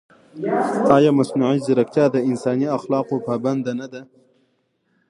ایا 0.95 1.11
مصنوعي 1.19 1.59
ځیرکتیا 1.65 2.05
د 2.11 2.17
انساني 2.29 2.67
اخلاقو 2.77 3.15
پابنده 3.27 3.71
نه 3.79 3.87
ده؟ 3.93 4.01